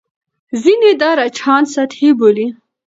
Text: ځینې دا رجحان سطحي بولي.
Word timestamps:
ځینې 0.61 0.91
دا 1.01 1.09
رجحان 1.21 1.63
سطحي 1.73 2.09
بولي. 2.19 2.47